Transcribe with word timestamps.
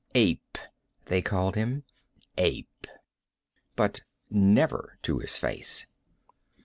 "Ape," 0.15 0.57
they 1.05 1.21
called 1.21 1.53
him. 1.55 1.83
"Ape." 2.35 2.87
But 3.75 4.01
never 4.31 4.97
to 5.03 5.19
his 5.19 5.37
face. 5.37 5.85